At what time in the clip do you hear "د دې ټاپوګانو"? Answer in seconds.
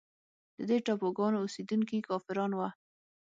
0.57-1.37